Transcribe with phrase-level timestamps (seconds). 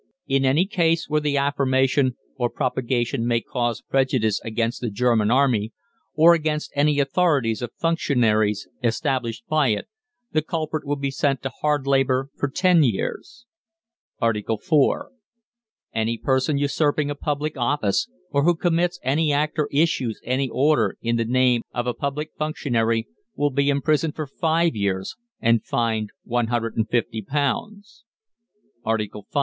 [0.25, 5.73] In any case where the affirmation or propagation may cause prejudice against the German Army,
[6.15, 9.87] or against any authorities or functionaries established by it,
[10.31, 13.45] the culprit will be sent to hard labour for ten years.
[14.19, 15.13] ARTICLE IV.
[15.93, 20.97] Any person usurping a public office, or who commits any act or issues any order
[21.03, 23.05] in the name of a public functionary,
[23.35, 27.77] will be imprisoned for five years, and fined £150.
[28.83, 29.39] ARTICLE V.